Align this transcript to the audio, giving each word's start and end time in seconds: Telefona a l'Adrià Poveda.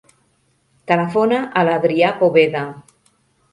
Telefona 0.91 1.43
a 1.61 1.63
l'Adrià 1.69 2.11
Poveda. 2.25 2.65